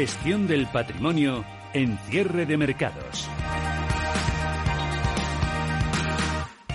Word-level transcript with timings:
Gestión 0.00 0.46
del 0.46 0.66
patrimonio 0.66 1.44
en 1.74 1.98
cierre 1.98 2.46
de 2.46 2.56
mercados. 2.56 3.28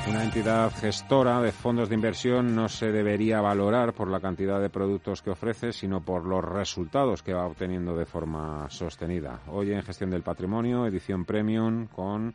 Una 0.07 0.23
entidad 0.23 0.71
gestora 0.79 1.41
de 1.41 1.51
fondos 1.51 1.89
de 1.89 1.95
inversión 1.95 2.55
no 2.55 2.69
se 2.69 2.91
debería 2.91 3.41
valorar 3.41 3.93
por 3.93 4.11
la 4.11 4.19
cantidad 4.19 4.61
de 4.61 4.69
productos 4.69 5.23
que 5.23 5.31
ofrece, 5.31 5.73
sino 5.73 6.01
por 6.01 6.23
los 6.23 6.45
resultados 6.45 7.23
que 7.23 7.33
va 7.33 7.47
obteniendo 7.47 7.95
de 7.95 8.05
forma 8.05 8.69
sostenida. 8.69 9.39
Hoy 9.47 9.71
en 9.71 9.81
Gestión 9.81 10.11
del 10.11 10.21
Patrimonio, 10.21 10.85
edición 10.85 11.25
premium 11.25 11.87
con 11.87 12.31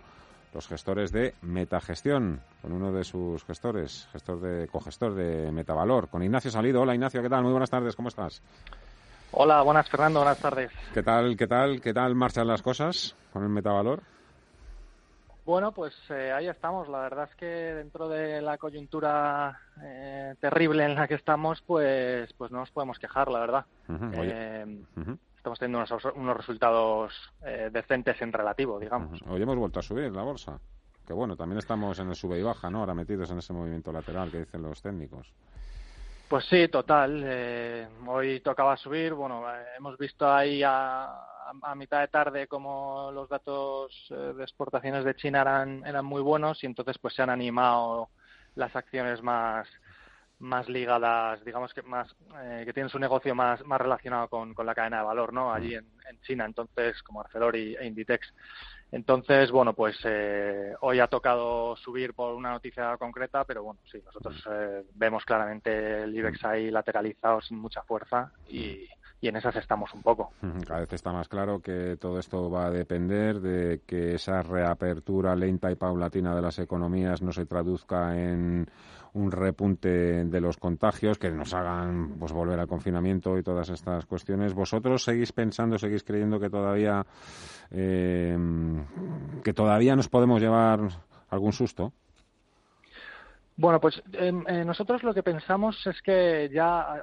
los 0.52 0.66
gestores 0.66 1.12
de 1.12 1.34
Metagestión, 1.42 2.40
con 2.62 2.72
uno 2.72 2.90
de 2.90 3.04
sus 3.04 3.44
gestores, 3.44 4.08
gestor 4.10 4.40
de 4.40 4.66
cogestor 4.66 5.14
de 5.14 5.52
Metavalor, 5.52 6.08
con 6.08 6.24
Ignacio 6.24 6.50
Salido. 6.50 6.80
Hola 6.80 6.96
Ignacio, 6.96 7.22
¿qué 7.22 7.28
tal? 7.28 7.44
Muy 7.44 7.52
buenas 7.52 7.70
tardes, 7.70 7.94
¿cómo 7.94 8.08
estás? 8.08 8.42
Hola, 9.32 9.62
buenas 9.62 9.88
Fernando, 9.88 10.20
buenas 10.20 10.38
tardes. 10.38 10.72
¿Qué 10.92 11.02
tal, 11.02 11.36
qué 11.36 11.46
tal, 11.46 11.80
qué 11.80 11.94
tal 11.94 12.14
marchan 12.14 12.46
las 12.48 12.62
cosas 12.62 13.16
con 13.32 13.42
el 13.42 13.48
Metavalor? 13.48 14.02
Bueno, 15.44 15.72
pues 15.72 15.94
eh, 16.10 16.32
ahí 16.32 16.48
estamos. 16.48 16.88
La 16.88 17.00
verdad 17.00 17.28
es 17.30 17.36
que 17.36 17.46
dentro 17.46 18.08
de 18.08 18.42
la 18.42 18.58
coyuntura 18.58 19.58
eh, 19.82 20.34
terrible 20.40 20.84
en 20.84 20.94
la 20.94 21.08
que 21.08 21.14
estamos, 21.14 21.62
pues, 21.62 22.32
pues 22.34 22.50
no 22.50 22.58
nos 22.58 22.70
podemos 22.70 22.98
quejar, 22.98 23.30
la 23.30 23.40
verdad. 23.40 23.66
Eh, 24.12 24.84
Estamos 25.36 25.58
teniendo 25.58 25.78
unos, 25.78 26.04
unos 26.16 26.36
resultados 26.36 27.14
eh, 27.42 27.70
decentes 27.72 28.20
en 28.20 28.30
relativo, 28.30 28.78
digamos. 28.78 29.22
Hoy 29.26 29.40
hemos 29.40 29.56
vuelto 29.56 29.78
a 29.78 29.82
subir 29.82 30.12
la 30.12 30.22
bolsa. 30.22 30.60
Que 31.06 31.14
bueno, 31.14 31.34
también 31.34 31.58
estamos 31.58 31.98
en 31.98 32.10
el 32.10 32.14
sube 32.14 32.38
y 32.38 32.42
baja, 32.42 32.68
¿no? 32.68 32.80
Ahora 32.80 32.92
metidos 32.92 33.30
en 33.30 33.38
ese 33.38 33.54
movimiento 33.54 33.90
lateral 33.90 34.30
que 34.30 34.40
dicen 34.40 34.60
los 34.60 34.82
técnicos. 34.82 35.32
Pues 36.30 36.44
sí, 36.46 36.68
total. 36.68 37.22
eh, 37.26 37.88
hoy 38.06 38.38
tocaba 38.40 38.76
subir. 38.76 39.14
Bueno, 39.14 39.44
eh, 39.52 39.64
hemos 39.76 39.98
visto 39.98 40.32
ahí 40.32 40.62
a, 40.62 41.06
a- 41.62 41.74
mitad 41.74 42.00
de 42.02 42.06
tarde 42.08 42.46
como 42.46 43.10
los 43.12 43.28
datos 43.28 43.92
eh, 44.10 44.14
de 44.36 44.42
exportaciones 44.44 45.04
de 45.04 45.16
China 45.16 45.40
eran, 45.40 45.84
eran 45.84 46.04
muy 46.04 46.22
buenos 46.22 46.62
y 46.62 46.66
entonces 46.66 46.98
pues 47.00 47.14
se 47.14 47.22
han 47.22 47.30
animado 47.30 48.10
las 48.54 48.74
acciones 48.76 49.20
más 49.22 49.66
más 50.38 50.68
ligadas, 50.68 51.44
digamos 51.44 51.74
que 51.74 51.82
más 51.82 52.08
eh, 52.44 52.62
que 52.64 52.72
tienen 52.72 52.88
su 52.90 52.98
negocio 53.00 53.34
más 53.34 53.64
más 53.66 53.80
relacionado 53.80 54.28
con, 54.28 54.54
con 54.54 54.66
la 54.66 54.74
cadena 54.74 54.98
de 55.00 55.04
valor, 55.06 55.32
¿no? 55.32 55.52
Allí 55.52 55.74
en, 55.74 55.86
en 56.08 56.20
China, 56.22 56.44
entonces 56.46 57.02
como 57.02 57.20
Arcelor 57.22 57.56
y, 57.56 57.74
e 57.76 57.86
Inditex. 57.86 58.32
Entonces, 58.92 59.50
bueno, 59.52 59.72
pues 59.72 59.96
eh, 60.04 60.74
hoy 60.80 60.98
ha 60.98 61.06
tocado 61.06 61.76
subir 61.76 62.12
por 62.12 62.34
una 62.34 62.50
noticia 62.50 62.96
concreta, 62.96 63.44
pero 63.44 63.62
bueno, 63.62 63.80
sí, 63.90 64.02
nosotros 64.04 64.42
eh, 64.50 64.82
vemos 64.94 65.24
claramente 65.24 66.02
el 66.02 66.16
IBEX 66.16 66.44
ahí 66.44 66.70
lateralizado 66.70 67.40
sin 67.40 67.58
mucha 67.58 67.82
fuerza 67.82 68.32
y, 68.48 68.88
y 69.20 69.28
en 69.28 69.36
esas 69.36 69.54
estamos 69.56 69.92
un 69.92 70.02
poco. 70.02 70.32
Cada 70.66 70.80
vez 70.80 70.92
está 70.92 71.12
más 71.12 71.28
claro 71.28 71.60
que 71.60 71.96
todo 71.98 72.18
esto 72.18 72.50
va 72.50 72.66
a 72.66 72.70
depender 72.70 73.40
de 73.40 73.82
que 73.86 74.14
esa 74.14 74.42
reapertura 74.42 75.36
lenta 75.36 75.70
y 75.70 75.74
paulatina 75.74 76.34
de 76.34 76.42
las 76.42 76.58
economías 76.58 77.20
no 77.20 77.32
se 77.32 77.44
traduzca 77.44 78.16
en 78.16 78.66
un 79.12 79.30
repunte 79.30 80.24
de 80.24 80.40
los 80.40 80.56
contagios 80.56 81.18
que 81.18 81.30
nos 81.30 81.52
hagan 81.52 82.16
pues 82.18 82.32
volver 82.32 82.58
al 82.60 82.68
confinamiento 82.68 83.36
y 83.36 83.42
todas 83.42 83.68
estas 83.68 84.06
cuestiones. 84.06 84.54
¿Vosotros 84.54 85.02
seguís 85.04 85.32
pensando, 85.32 85.78
seguís 85.78 86.04
creyendo 86.04 86.40
que 86.40 86.48
todavía 86.48 87.04
eh, 87.70 88.38
que 89.44 89.52
todavía 89.52 89.96
nos 89.96 90.08
podemos 90.08 90.40
llevar 90.40 90.80
algún 91.28 91.52
susto? 91.52 91.92
Bueno, 93.56 93.78
pues 93.78 94.02
em, 94.12 94.42
eh, 94.48 94.64
nosotros 94.64 95.02
lo 95.02 95.12
que 95.12 95.22
pensamos 95.22 95.86
es 95.86 96.00
que 96.00 96.48
ya 96.50 97.02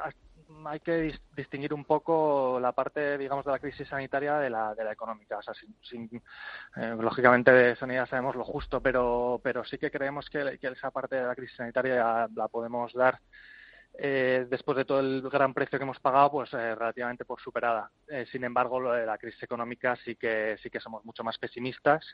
hay 0.66 0.80
que 0.80 1.10
dis- 1.12 1.22
distinguir 1.36 1.74
un 1.74 1.86
poco 1.86 2.60
la 2.60 2.72
parte, 2.72 3.18
digamos, 3.18 3.46
de 3.46 3.52
la 3.52 3.60
crisis 3.60 3.88
sanitaria 3.88 4.38
de 4.38 4.50
la, 4.50 4.74
de 4.76 4.84
la 4.84 4.92
económica. 4.92 5.38
O 5.38 5.42
sea, 5.42 5.54
sin, 5.54 5.76
sin- 5.82 6.22
eh, 6.76 6.96
lógicamente 7.00 7.52
de 7.52 7.76
sanidad 7.76 8.08
sabemos 8.08 8.36
lo 8.36 8.44
justo, 8.44 8.82
pero, 8.82 9.40
pero 9.44 9.64
sí 9.66 9.78
que 9.78 9.92
creemos 9.92 10.30
que, 10.30 10.58
esa 10.62 10.92
parte 10.92 11.16
de 11.16 11.26
la 11.26 11.36
crisis 11.36 11.58
sanitaria 11.58 12.28
la 12.36 12.48
podemos 12.48 12.94
dar 12.94 13.20
eh, 14.00 14.46
después 14.50 14.78
de 14.78 14.86
todo 14.86 15.00
el 15.00 15.22
gran 15.30 15.54
precio 15.54 15.80
que 15.80 15.84
hemos 15.84 16.00
pagado, 16.00 16.32
pues 16.32 16.54
eh, 16.54 16.76
relativamente 16.76 17.26
por 17.26 17.42
superada. 17.42 17.90
Eh, 18.08 18.26
sin 18.32 18.44
embargo, 18.44 18.80
lo 18.80 18.94
de 18.94 19.06
la 19.06 19.18
crisis 19.18 19.42
económica 19.44 19.96
sí 20.06 20.16
que 20.16 20.58
sí 20.62 20.70
que 20.70 20.80
somos 20.80 21.04
mucho 21.04 21.24
más 21.24 21.38
pesimistas 21.38 22.06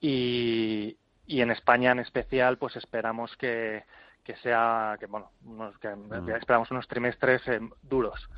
y, 0.00 0.96
y 1.26 1.40
en 1.40 1.50
España 1.50 1.92
en 1.92 1.98
especial, 1.98 2.56
pues 2.58 2.76
esperamos 2.76 3.36
que, 3.36 3.84
que 4.26 4.34
sea 4.38 4.96
que 4.98 5.06
bueno, 5.06 5.30
unos, 5.44 5.78
que 5.78 5.88
esperamos 6.36 6.68
unos 6.72 6.88
trimestres 6.88 7.46
eh, 7.46 7.60
duros. 7.80 8.28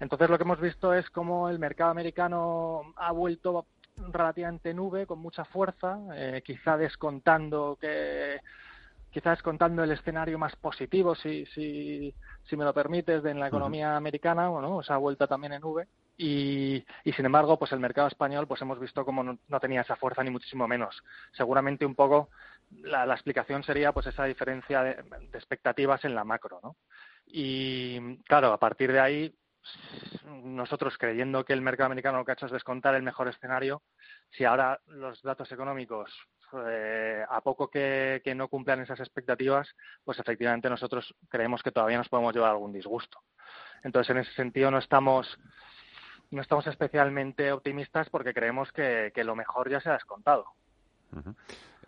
Entonces 0.00 0.28
lo 0.28 0.36
que 0.36 0.42
hemos 0.42 0.60
visto 0.60 0.92
es 0.92 1.08
cómo 1.10 1.48
el 1.48 1.60
mercado 1.60 1.92
americano 1.92 2.92
ha 2.96 3.12
vuelto 3.12 3.66
relativamente 3.96 4.74
nube 4.74 5.06
con 5.06 5.20
mucha 5.20 5.44
fuerza, 5.44 6.00
eh, 6.14 6.42
quizá 6.44 6.76
descontando 6.76 7.78
que 7.80 8.40
quizá 9.10 9.30
descontando 9.30 9.82
el 9.82 9.92
escenario 9.92 10.38
más 10.38 10.54
positivo, 10.56 11.14
si, 11.14 11.46
si, 11.46 12.14
si 12.44 12.56
me 12.56 12.64
lo 12.64 12.74
permites, 12.74 13.22
de 13.22 13.30
en 13.30 13.40
la 13.40 13.48
economía 13.48 13.96
americana, 13.96 14.48
bueno, 14.48 14.80
esa 14.80 14.96
vuelta 14.96 15.26
también 15.26 15.54
en 15.54 15.62
nube. 15.62 15.88
Y, 16.18 16.84
y 17.04 17.12
sin 17.12 17.24
embargo, 17.24 17.58
pues 17.58 17.72
el 17.72 17.80
mercado 17.80 18.08
español, 18.08 18.46
pues 18.46 18.60
hemos 18.60 18.78
visto 18.78 19.04
cómo 19.04 19.22
no, 19.22 19.38
no 19.48 19.60
tenía 19.60 19.80
esa 19.80 19.96
fuerza 19.96 20.22
ni 20.22 20.30
muchísimo 20.30 20.68
menos. 20.68 21.02
Seguramente 21.32 21.86
un 21.86 21.94
poco 21.94 22.28
la, 22.70 23.06
la 23.06 23.14
explicación 23.14 23.62
sería 23.62 23.92
pues 23.92 24.06
esa 24.06 24.24
diferencia 24.24 24.82
de, 24.82 24.90
expectativas 25.32 26.04
en 26.04 26.14
la 26.14 26.24
macro, 26.24 26.60
¿no? 26.62 26.76
Y 27.26 28.18
claro, 28.24 28.52
a 28.52 28.58
partir 28.58 28.92
de 28.92 29.00
ahí, 29.00 29.34
nosotros 30.24 30.96
creyendo 30.96 31.44
que 31.44 31.52
el 31.52 31.60
mercado 31.60 31.86
americano 31.86 32.18
lo 32.18 32.24
que 32.24 32.32
ha 32.32 32.34
hecho 32.34 32.46
es 32.46 32.52
descontar 32.52 32.94
el 32.94 33.02
mejor 33.02 33.28
escenario, 33.28 33.82
si 34.30 34.44
ahora 34.44 34.80
los 34.86 35.22
datos 35.22 35.50
económicos 35.52 36.10
eh, 36.66 37.24
a 37.28 37.40
poco 37.42 37.68
que, 37.68 38.22
no 38.34 38.48
cumplan 38.48 38.80
esas 38.80 39.00
expectativas, 39.00 39.74
pues 40.04 40.18
efectivamente 40.18 40.70
nosotros 40.70 41.14
creemos 41.28 41.62
que 41.62 41.72
todavía 41.72 41.98
nos 41.98 42.08
podemos 42.08 42.34
llevar 42.34 42.50
algún 42.50 42.72
disgusto. 42.72 43.20
Entonces, 43.82 44.10
en 44.10 44.18
ese 44.18 44.32
sentido, 44.32 44.70
no 44.70 44.78
estamos 44.78 45.38
no 46.30 46.42
estamos 46.42 46.66
especialmente 46.66 47.52
optimistas 47.52 48.10
porque 48.10 48.34
creemos 48.34 48.70
que, 48.72 49.12
que 49.14 49.24
lo 49.24 49.34
mejor 49.34 49.70
ya 49.70 49.80
se 49.80 49.88
ha 49.88 49.94
descontado. 49.94 50.44
Uh. 51.12 51.32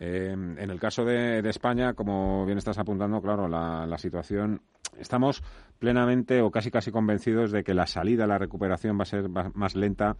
Eh, 0.02 0.32
en 0.32 0.70
el 0.70 0.80
caso 0.80 1.04
de, 1.04 1.42
de, 1.42 1.50
España, 1.50 1.92
como 1.92 2.46
bien 2.46 2.56
estás 2.56 2.78
apuntando, 2.78 3.20
claro, 3.20 3.46
la, 3.46 3.86
la, 3.86 3.98
situación, 3.98 4.62
estamos 4.98 5.42
plenamente 5.78 6.40
o 6.40 6.50
casi 6.50 6.70
casi 6.70 6.90
convencidos 6.90 7.52
de 7.52 7.62
que 7.62 7.74
la 7.74 7.86
salida, 7.86 8.26
la 8.26 8.38
recuperación 8.38 8.98
va 8.98 9.02
a 9.02 9.04
ser 9.04 9.28
más 9.28 9.76
lenta, 9.76 10.16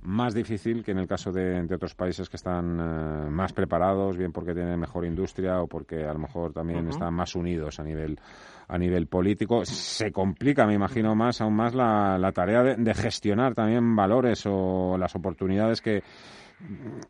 más 0.00 0.34
difícil 0.34 0.82
que 0.82 0.90
en 0.90 0.98
el 0.98 1.06
caso 1.06 1.30
de, 1.30 1.62
de 1.62 1.74
otros 1.76 1.94
países 1.94 2.28
que 2.28 2.36
están 2.36 2.80
eh, 2.80 3.30
más 3.30 3.52
preparados, 3.52 4.16
bien 4.16 4.32
porque 4.32 4.54
tienen 4.54 4.80
mejor 4.80 5.04
industria 5.04 5.62
o 5.62 5.68
porque 5.68 6.04
a 6.04 6.12
lo 6.12 6.18
mejor 6.18 6.52
también 6.52 6.80
uh 6.80 6.88
-huh. 6.88 6.90
están 6.90 7.14
más 7.14 7.36
unidos 7.36 7.78
a 7.78 7.84
nivel 7.84 8.18
a 8.66 8.76
nivel 8.76 9.06
político. 9.06 9.64
Se 9.64 10.10
complica, 10.10 10.66
me 10.66 10.74
imagino, 10.74 11.14
más 11.14 11.40
aún 11.40 11.54
más 11.54 11.74
la, 11.74 12.18
la 12.18 12.32
tarea 12.32 12.62
de, 12.64 12.74
de 12.76 12.94
gestionar 12.94 13.54
también 13.54 13.94
valores 13.94 14.44
o 14.46 14.96
las 14.98 15.14
oportunidades 15.14 15.80
que 15.80 16.02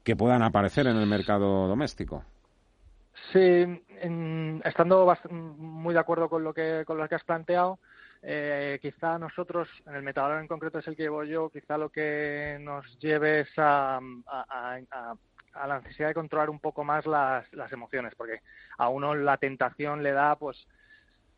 que 0.03 0.17
puedan 0.17 0.43
aparecer 0.43 0.87
en 0.87 0.97
el 0.97 1.07
mercado 1.07 1.69
doméstico. 1.69 2.25
Sí, 3.33 3.39
en, 3.39 4.63
estando 4.65 5.15
muy 5.31 5.95
de 5.95 6.01
acuerdo 6.01 6.29
con 6.29 6.43
lo 6.43 6.53
que 6.53 6.85
con 6.87 6.99
lo 6.99 7.09
que 7.09 7.15
has 7.15 7.25
planteado, 7.25 7.79
eh, 8.23 8.79
quizá 8.81 9.19
nosotros, 9.19 9.69
en 9.87 9.95
el 9.95 10.03
metavalor 10.03 10.41
en 10.41 10.49
concreto 10.49 10.79
es 10.79 10.87
el 10.87 10.97
que 10.97 11.03
llevo 11.05 11.25
yo, 11.25 11.51
quizá 11.51 11.77
lo 11.77 11.89
que 11.89 12.57
nos 12.61 12.99
lleve 12.99 13.41
es 13.41 13.59
a, 13.59 13.97
a, 13.97 14.79
a, 14.91 15.15
a 15.55 15.67
la 15.67 15.81
necesidad 15.81 16.09
de 16.09 16.15
controlar 16.15 16.49
un 16.49 16.61
poco 16.61 16.85
más 16.85 17.07
las, 17.07 17.53
las, 17.53 17.73
emociones, 17.73 18.15
porque 18.17 18.41
a 18.79 18.89
uno 18.89 19.15
la 19.15 19.37
tentación 19.37 20.03
le 20.03 20.13
da, 20.13 20.37
pues, 20.37 20.67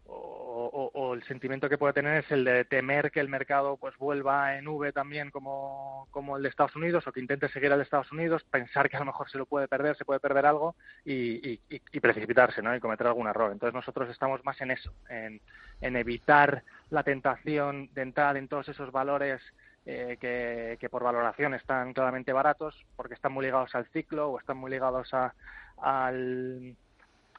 o, 0.07 1.15
el 1.15 1.23
sentimiento 1.25 1.69
que 1.69 1.79
puede 1.79 1.93
tener 1.93 2.25
es 2.25 2.31
el 2.31 2.45
de 2.45 2.65
temer 2.65 3.11
que 3.11 3.21
el 3.21 3.29
mercado 3.29 3.77
pues 3.77 3.97
vuelva 3.97 4.57
en 4.57 4.67
V 4.67 4.93
también 4.93 5.31
como, 5.31 6.09
como 6.11 6.37
el 6.37 6.43
de 6.43 6.49
Estados 6.49 6.77
Unidos 6.77 7.07
o 7.07 7.13
que 7.13 7.21
intente 7.21 7.49
seguir 7.49 7.73
al 7.73 7.79
de 7.79 7.85
Estados 7.85 8.11
Unidos, 8.13 8.45
pensar 8.51 8.91
que 8.91 8.97
a 8.97 9.01
lo 9.01 9.07
mejor 9.07 9.31
se 9.31 9.39
lo 9.39 9.47
puede 9.47 9.69
perder, 9.69 9.97
se 9.97 10.05
puede 10.05 10.21
perder 10.21 10.47
algo 10.47 10.75
y, 11.05 11.53
y, 11.53 11.61
y 11.69 12.01
precipitarse 12.01 12.63
¿no? 12.63 12.75
y 12.75 12.81
cometer 12.81 13.07
algún 13.07 13.29
error. 13.29 13.53
Entonces 13.53 13.75
nosotros 13.75 14.11
estamos 14.11 14.45
más 14.45 14.61
en 14.61 14.73
eso, 14.73 14.93
en, 15.09 15.41
en 15.81 15.97
evitar 15.97 16.63
la 16.91 17.03
tentación 17.03 17.89
de 17.95 18.03
entrar 18.03 18.37
en 18.37 18.49
todos 18.49 18.69
esos 18.69 18.91
valores 18.93 19.41
eh, 19.87 20.17
que, 20.21 20.79
que, 20.81 20.89
por 20.89 21.05
valoración 21.05 21.55
están 21.55 21.93
claramente 21.93 22.33
baratos 22.33 22.75
porque 22.97 23.15
están 23.15 23.33
muy 23.33 23.45
ligados 23.45 23.75
al 23.75 23.87
ciclo 23.87 24.31
o 24.31 24.39
están 24.39 24.57
muy 24.57 24.71
ligados 24.71 25.13
a, 25.13 25.35
al 25.77 26.75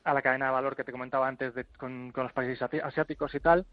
a 0.05 0.13
la 0.13 0.21
cadena 0.21 0.45
de 0.45 0.51
valor 0.51 0.75
que 0.75 0.83
te 0.83 0.91
comentaba 0.91 1.27
antes 1.27 1.53
de, 1.53 1.65
con, 1.65 2.11
con, 2.11 2.23
los 2.23 2.33
países 2.33 2.61
asiáticos 2.61 3.35
y 3.35 3.39
tal. 3.39 3.65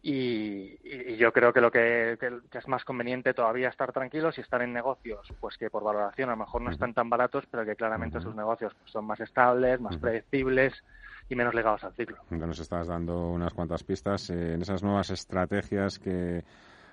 Y, 0.00 0.78
y 0.84 1.16
yo 1.16 1.32
creo 1.32 1.52
que 1.52 1.60
lo 1.60 1.72
que, 1.72 2.16
que, 2.20 2.38
que, 2.50 2.58
es 2.58 2.68
más 2.68 2.84
conveniente 2.84 3.34
todavía 3.34 3.68
estar 3.68 3.92
tranquilos 3.92 4.38
y 4.38 4.42
estar 4.42 4.62
en 4.62 4.72
negocios, 4.72 5.32
pues 5.40 5.56
que 5.56 5.70
por 5.70 5.82
valoración 5.82 6.28
a 6.28 6.32
lo 6.32 6.38
mejor 6.38 6.62
no 6.62 6.70
están 6.70 6.94
tan 6.94 7.10
baratos, 7.10 7.44
pero 7.50 7.64
que 7.64 7.74
claramente 7.74 8.18
uh 8.18 8.20
-huh. 8.20 8.24
sus 8.24 8.34
negocios 8.34 8.74
pues, 8.78 8.92
son 8.92 9.06
más 9.06 9.18
estables, 9.20 9.80
más 9.80 9.94
uh 9.94 9.98
-huh. 9.98 10.02
predecibles 10.02 10.84
y 11.28 11.34
menos 11.34 11.54
ligados 11.54 11.82
al 11.84 11.94
ciclo. 11.94 12.16
Nos 12.30 12.60
estás 12.60 12.86
dando 12.86 13.30
unas 13.30 13.52
cuantas 13.54 13.82
pistas 13.82 14.30
eh, 14.30 14.54
en 14.54 14.62
esas 14.62 14.82
nuevas 14.82 15.10
estrategias 15.10 15.98
que 15.98 16.44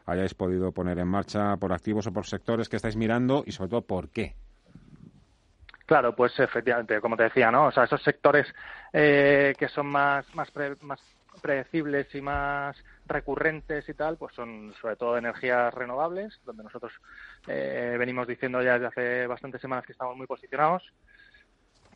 hayáis 0.05 0.33
podido 0.33 0.71
poner 0.71 0.99
en 0.99 1.07
marcha 1.07 1.57
por 1.57 1.73
activos 1.73 2.07
o 2.07 2.11
por 2.11 2.25
sectores 2.25 2.69
que 2.69 2.75
estáis 2.75 2.95
mirando 2.95 3.43
y 3.45 3.51
sobre 3.51 3.69
todo 3.69 3.81
por 3.81 4.09
qué. 4.09 4.35
Claro, 5.85 6.15
pues 6.15 6.37
efectivamente, 6.39 6.99
como 6.99 7.15
te 7.15 7.23
decía, 7.23 7.51
¿no? 7.51 7.67
O 7.67 7.71
sea, 7.71 7.83
esos 7.83 8.01
sectores 8.01 8.47
eh, 8.91 9.53
que 9.57 9.67
son 9.67 9.85
más, 9.85 10.25
más, 10.33 10.49
pre, 10.49 10.75
más 10.81 10.99
predecibles 11.41 12.13
y 12.15 12.21
más 12.21 12.75
recurrentes 13.05 13.87
y 13.87 13.93
tal, 13.93 14.17
pues 14.17 14.33
son 14.33 14.73
sobre 14.81 14.95
todo 14.95 15.15
energías 15.17 15.71
renovables, 15.73 16.39
donde 16.43 16.63
nosotros 16.63 16.91
eh, 17.47 17.95
venimos 17.99 18.27
diciendo 18.27 18.63
ya 18.63 18.73
desde 18.73 18.87
hace 18.87 19.27
bastantes 19.27 19.61
semanas 19.61 19.85
que 19.85 19.91
estamos 19.91 20.17
muy 20.17 20.25
posicionados. 20.25 20.83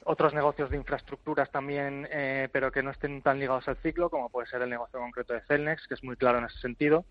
Otros 0.04 0.36
negocios 0.36 0.70
de 0.70 0.78
infraestructuras 0.78 1.52
también, 1.52 2.08
eh, 2.12 2.48
pero 2.52 2.72
que 2.72 2.84
no 2.84 2.92
estén 2.92 3.22
tan 3.24 3.40
ligados 3.40 3.68
al 3.68 3.78
ciclo, 3.78 4.10
como 4.12 4.30
puede 4.30 4.48
ser 4.48 4.62
el 4.62 4.70
negocio 4.70 5.00
concreto 5.00 5.34
de 5.34 5.42
Celnex, 5.42 5.88
que 5.88 5.96
es 5.96 6.04
muy 6.04 6.16
claro 6.16 6.38
en 6.38 6.46
ese 6.46 6.60
sentido. 6.60 7.06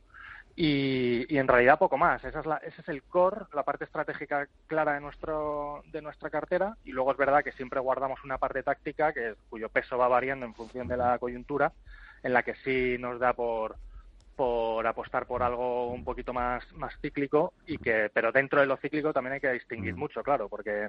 Y, 0.60 1.25
y, 1.32 1.38
en 1.38 1.46
realidad 1.46 1.78
poco 1.78 1.96
más. 1.96 2.25
Esa 2.25 2.40
es 2.40 2.46
la, 2.46 2.56
ese 2.56 2.81
es 2.81 2.88
el 2.88 3.05
core, 3.05 3.46
la 3.55 3.62
parte 3.62 3.84
estratégica 3.84 4.49
clara 4.66 4.94
de 4.94 5.00
nuestro 5.00 5.84
de 5.93 6.02
nuestra 6.02 6.31
cartera. 6.31 6.76
Y 6.82 6.90
luego 6.90 7.12
es 7.12 7.16
verdad 7.16 7.44
que 7.44 7.52
siempre 7.52 7.78
guardamos 7.78 8.25
una 8.25 8.38
parte 8.38 8.64
táctica 8.64 9.12
que 9.12 9.37
cuyo 9.49 9.69
peso 9.69 9.96
va 9.96 10.08
variando 10.08 10.46
en 10.46 10.55
función 10.55 10.88
de 10.88 10.96
la 10.96 11.16
coyuntura, 11.20 11.72
en 12.25 12.32
la 12.32 12.43
que 12.43 12.56
sí 12.56 12.96
nos 12.99 13.20
da 13.20 13.34
por 13.34 13.76
por 14.38 14.87
apostar 14.87 15.26
por 15.26 15.43
algo 15.43 15.88
un 15.88 16.05
poquito 16.05 16.32
más 16.32 16.62
más 16.75 16.96
cíclico 17.00 17.55
y 17.67 17.76
que 17.76 18.08
pero 18.14 18.31
dentro 18.31 18.61
de 18.61 18.67
lo 18.67 18.76
cíclico 18.76 19.12
también 19.12 19.32
hay 19.32 19.40
que 19.40 19.52
distinguir 19.52 19.96
mm. 19.96 19.99
mucho 19.99 20.23
claro 20.23 20.49
porque 20.49 20.85
eh, 20.85 20.88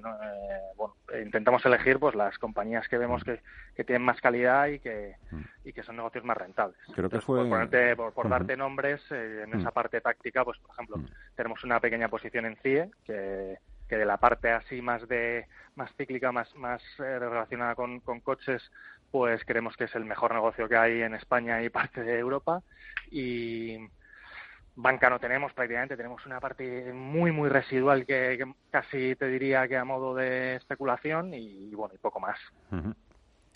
bueno 0.77 0.93
intentamos 1.19 1.65
elegir 1.65 1.97
pues 1.97 2.13
las 2.13 2.37
compañías 2.37 2.87
que 2.87 2.99
vemos 2.99 3.23
que, 3.23 3.41
que 3.75 3.83
tienen 3.83 4.03
más 4.03 4.21
calidad 4.21 4.67
y 4.67 4.77
que 4.77 5.15
mm. 5.31 5.41
y 5.65 5.73
que 5.73 5.81
son 5.81 5.95
negocios 5.95 6.23
más 6.23 6.37
rentables. 6.37 6.77
Creo 6.93 7.09
que 7.09 7.15
Entonces, 7.15 7.25
fue 7.25 7.39
por, 7.39 7.49
ponerte, 7.49 7.95
por, 7.95 8.13
por 8.13 8.29
darte 8.29 8.55
nombres 8.55 9.01
eh, 9.09 9.45
en 9.47 9.59
esa 9.59 9.71
parte 9.71 9.99
táctica 9.99 10.45
pues 10.45 10.59
por 10.59 10.69
ejemplo 10.69 10.97
tenemos 11.35 11.63
una 11.63 11.79
pequeña 11.79 12.07
posición 12.07 12.45
en 12.45 12.55
CIE 12.57 12.91
que 13.03 13.57
que 13.87 13.97
de 13.97 14.05
la 14.05 14.17
parte 14.17 14.51
así 14.51 14.79
más 14.79 15.07
de 15.07 15.47
más 15.73 15.91
cíclica 15.95 16.31
más 16.31 16.55
más 16.55 16.83
eh, 16.99 17.17
relacionada 17.17 17.73
con, 17.73 17.99
con 18.01 18.19
coches 18.19 18.61
pues 19.11 19.43
creemos 19.45 19.75
que 19.75 19.85
es 19.85 19.95
el 19.95 20.05
mejor 20.05 20.33
negocio 20.33 20.67
que 20.67 20.77
hay 20.77 21.01
en 21.01 21.15
España 21.15 21.61
y 21.63 21.69
parte 21.69 22.03
de 22.03 22.17
Europa 22.17 22.61
y 23.11 23.77
banca 24.75 25.09
no 25.09 25.19
tenemos 25.19 25.51
prácticamente, 25.53 25.97
tenemos 25.97 26.25
una 26.25 26.39
parte 26.39 26.93
muy 26.93 27.31
muy 27.31 27.49
residual 27.49 28.05
que, 28.05 28.37
que 28.37 28.53
casi 28.69 29.15
te 29.15 29.27
diría 29.27 29.67
que 29.67 29.77
a 29.77 29.83
modo 29.83 30.15
de 30.15 30.55
especulación 30.55 31.33
y 31.33 31.73
bueno, 31.75 31.93
y 31.95 31.97
poco 31.97 32.19
más. 32.19 32.37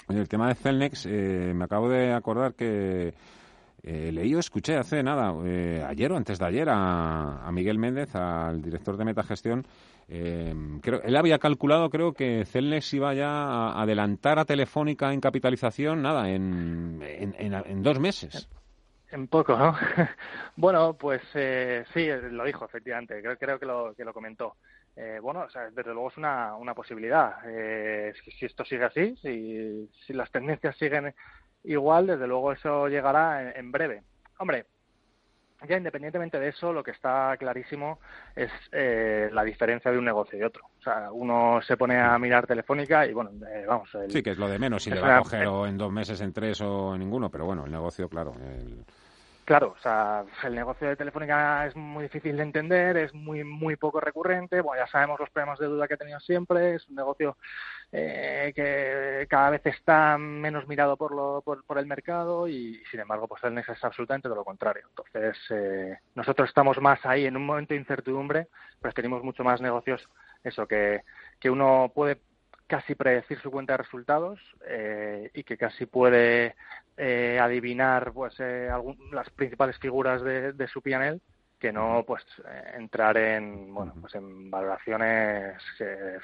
El 0.10 0.28
tema 0.28 0.50
de 0.50 0.56
Celnex, 0.56 1.06
eh, 1.06 1.54
me 1.56 1.64
acabo 1.66 1.90
de 1.90 2.14
acordar 2.14 2.56
que 2.56 3.14
eh, 3.83 4.12
leí 4.12 4.33
o 4.33 4.39
escuché 4.39 4.77
hace 4.77 5.03
nada, 5.03 5.33
eh, 5.45 5.83
ayer 5.85 6.12
o 6.12 6.18
antes 6.18 6.39
de 6.39 6.45
ayer, 6.45 6.69
a, 6.69 7.45
a 7.45 7.51
Miguel 7.51 7.77
Méndez, 7.77 8.15
al 8.15 8.62
director 8.62 8.95
de 8.97 9.06
Metagestión, 9.06 9.65
eh, 10.07 10.53
creo, 10.81 11.01
él 11.03 11.15
había 11.15 11.38
calculado, 11.38 11.89
creo 11.89 12.13
que 12.13 12.45
Celnex 12.45 12.94
iba 12.94 13.13
ya 13.13 13.30
a 13.30 13.81
adelantar 13.81 14.39
a 14.39 14.45
Telefónica 14.45 15.13
en 15.13 15.21
capitalización, 15.21 16.01
nada, 16.01 16.30
en, 16.30 17.01
en, 17.03 17.35
en, 17.38 17.53
en 17.53 17.83
dos 17.83 18.00
meses. 18.00 18.50
En 19.13 19.27
poco, 19.27 19.56
¿no? 19.56 19.75
bueno, 20.56 20.95
pues 20.95 21.21
eh, 21.35 21.83
sí, 21.94 22.07
lo 22.31 22.44
dijo, 22.45 22.65
efectivamente, 22.65 23.21
creo, 23.38 23.59
que, 23.59 23.65
lo, 23.65 23.94
que 23.94 24.03
lo 24.03 24.12
comentó. 24.12 24.56
Eh, 24.95 25.19
bueno, 25.21 25.45
desde 25.71 25.94
luego 25.94 26.09
es 26.09 26.18
una, 26.18 26.56
una 26.56 26.74
posibilidad. 26.74 27.35
Eh, 27.45 28.13
si, 28.24 28.31
si, 28.31 28.45
esto 28.45 28.65
sigue 28.65 28.85
así, 28.85 29.15
si, 29.21 29.88
si 30.06 30.13
las 30.13 30.31
tendencias 30.31 30.75
siguen 30.77 31.13
igual, 31.63 32.07
desde 32.07 32.27
luego 32.27 32.51
eso 32.51 32.88
llegará 32.88 33.42
en, 33.42 33.57
en 33.57 33.71
breve. 33.71 34.04
Hombre, 34.39 34.65
ya 35.68 35.77
independientemente 35.77 36.39
de 36.39 36.50
eso, 36.50 36.74
lo 36.74 36.83
que 36.83 36.92
está 36.92 37.36
clarísimo 37.38 38.00
es 38.36 38.51
eh, 38.71 39.30
la 39.31 39.44
diferencia 39.44 39.92
de 39.92 39.98
un 39.98 40.06
negocio 40.06 40.38
y 40.38 40.44
otro. 40.44 40.65
O 40.80 40.81
sea, 40.81 41.10
uno 41.12 41.62
se 41.62 41.77
pone 41.77 42.00
a 42.00 42.18
mirar 42.19 42.45
Telefónica 42.45 43.06
y, 43.06 43.13
bueno, 43.13 43.31
eh, 43.48 43.65
vamos. 43.68 43.89
El, 43.95 44.12
sí, 44.12 44.21
que 44.21 44.31
es 44.31 44.38
lo 44.38 44.48
de 44.48 44.60
menos, 44.60 44.83
si 44.83 44.89
le 44.89 45.00
va 45.00 45.18
a 45.18 45.21
coger 45.21 45.48
o 45.48 45.65
en 45.65 45.77
dos 45.77 45.92
meses, 45.92 46.19
en 46.21 46.33
tres 46.33 46.60
o 46.62 46.94
en 46.94 47.00
ninguno, 47.00 47.30
pero 47.30 47.45
bueno, 47.45 47.66
el 47.66 47.71
negocio, 47.71 48.09
claro. 48.09 48.33
El... 48.42 48.83
Claro, 49.45 49.75
o 49.78 49.81
sea, 49.81 50.24
el 50.45 50.56
negocio 50.56 50.88
de 50.88 50.95
Telefónica 50.95 51.68
es 51.68 51.75
muy 51.75 52.04
difícil 52.04 52.38
de 52.38 52.44
entender, 52.44 52.95
es 52.95 53.13
muy 53.13 53.44
muy 53.44 53.75
poco 53.75 54.00
recurrente, 54.00 54.62
bueno, 54.62 54.81
ya 54.81 54.90
sabemos 54.90 55.19
los 55.19 55.30
problemas 55.31 55.60
de 55.60 55.68
duda 55.68 55.86
que 55.86 55.95
ha 55.95 55.98
tenido 55.98 56.19
siempre, 56.22 56.75
es 56.75 56.88
un 56.88 56.95
negocio 56.95 57.36
eh, 57.92 58.54
que 58.56 59.28
cada 59.28 59.50
vez 59.50 59.66
está 59.66 60.18
menos 60.18 60.66
mirado 60.66 60.95
por, 60.95 61.13
lo, 61.13 61.42
por, 61.44 61.66
por 61.66 61.78
el 61.78 61.88
mercado 61.88 62.48
y, 62.48 62.81
sin 62.90 63.01
embargo, 63.01 63.28
pues 63.28 63.44
el 63.44 63.57
es 63.57 63.84
absolutamente 63.84 64.30
lo 64.30 64.45
contrario. 64.45 64.88
Entonces, 64.90 65.38
eh, 65.50 65.98
nosotros 66.16 66.48
estamos 66.48 66.80
más 66.80 67.06
ahí 67.06 67.25
en 67.25 67.36
un 67.36 67.45
momento 67.45 67.74
de 67.74 67.81
incertidumbre, 67.81 68.48
pero 68.81 68.94
tenemos 68.94 69.24
mucho 69.24 69.44
más 69.44 69.60
negocios, 69.60 70.07
eso, 70.44 70.66
que, 70.66 71.01
que 71.40 71.50
uno 71.50 71.92
puede 71.94 72.18
casi 72.74 72.96
predecir 72.96 73.40
su 73.40 73.52
cuenta 73.52 73.74
de 73.74 73.78
resultados 73.78 74.40
eh, 74.68 75.30
y 75.36 75.44
que 75.44 75.58
casi 75.58 75.86
puede 75.86 76.56
eh, 76.98 77.38
adivinar 77.40 78.12
pues 78.12 78.34
eh, 78.40 78.68
algún, 78.68 78.98
las 79.12 79.30
principales 79.30 79.78
figuras 79.78 80.24
de, 80.24 80.54
de 80.54 80.68
su 80.68 80.81
PNL 80.81 81.22
que 81.60 81.72
no 81.72 82.04
pues 82.06 82.25
entrar 82.74 83.16
en 83.18 83.72
bueno 83.72 83.94
pues 84.02 84.16
en 84.16 84.50
valoraciones 84.50 85.62
que, 85.78 86.18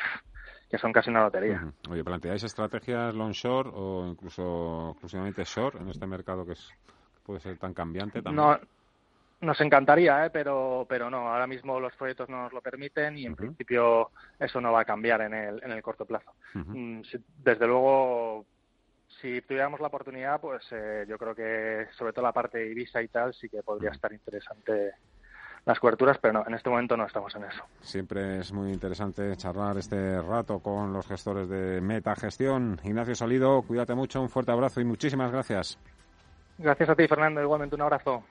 que 0.72 0.78
son 0.80 0.92
casi 0.92 1.12
una 1.12 1.22
lotería. 1.22 1.62
Uh 1.64 1.68
-huh. 1.68 1.92
Oye, 1.92 2.04
¿planteáis 2.04 2.44
estrategias 2.44 3.14
long 3.14 3.32
short 3.32 3.70
o 3.72 4.08
incluso 4.08 4.90
exclusivamente 4.94 5.44
short 5.44 5.76
en 5.80 5.90
este 5.90 6.08
mercado 6.08 6.48
que 6.48 6.54
es 6.54 6.74
puede 7.24 7.42
ser 7.42 7.60
tan 7.60 7.76
cambiante 7.76 8.24
también? 8.24 8.44
No, 8.44 8.60
nos 9.42 9.62
encantaría, 9.62 10.26
¿eh? 10.26 10.30
pero, 10.30 10.86
pero 10.90 11.10
no, 11.10 11.30
ahora 11.30 11.48
mismo 11.48 11.80
los 11.80 11.96
proyectos 11.96 12.30
no 12.30 12.44
nos 12.44 12.54
lo 12.54 12.62
permiten 12.62 13.18
y 13.18 13.26
en 13.26 13.32
uh 13.32 13.36
-huh. 13.36 13.38
principio 13.38 14.12
eso 14.38 14.60
no 14.60 14.72
va 14.72 14.82
a 14.82 14.86
cambiar 14.86 15.22
en 15.22 15.34
el, 15.34 15.64
en 15.64 15.72
el 15.72 15.82
corto 15.82 16.06
plazo. 16.06 16.34
Uh 16.56 16.60
-huh. 16.60 17.24
Desde 17.38 17.68
luego, 17.68 18.46
si 19.22 19.42
tuviéramos 19.42 19.80
la 19.80 19.88
oportunidad, 19.88 20.42
pues 20.42 20.64
eh, 20.72 21.06
yo 21.08 21.18
creo 21.18 21.34
que 21.34 21.88
sobre 21.98 22.14
todo 22.14 22.26
la 22.26 22.34
parte 22.34 22.58
de 22.58 22.72
Ibiza 22.72 23.02
y 23.02 23.08
tal 23.08 23.34
sí 23.34 23.50
que 23.50 23.64
podría 23.64 23.92
estar 23.92 24.12
interesante 24.12 24.94
las 25.66 25.80
coberturas, 25.80 26.18
pero 26.18 26.34
no, 26.34 26.44
en 26.48 26.54
este 26.54 26.70
momento 26.70 26.98
no 26.98 27.06
estamos 27.06 27.36
en 27.36 27.44
eso. 27.44 27.64
Siempre 27.82 28.40
es 28.40 28.52
muy 28.52 28.72
interesante 28.72 29.36
charlar 29.36 29.78
este 29.78 30.22
rato 30.22 30.60
con 30.60 30.94
los 30.94 31.08
gestores 31.08 31.48
de 31.50 31.80
Meta 31.82 32.16
Gestión. 32.16 32.80
Ignacio 32.84 33.14
Salido, 33.16 33.62
cuídate 33.62 33.94
mucho, 33.94 34.22
un 34.22 34.30
fuerte 34.30 34.52
abrazo 34.52 34.82
y 34.82 34.86
muchísimas 34.86 35.32
gracias. 35.32 35.78
Gracias 36.58 36.90
a 36.90 36.96
ti, 36.96 37.08
Fernando. 37.08 37.42
Igualmente 37.42 37.76
un 37.76 37.82
abrazo. 37.82 38.24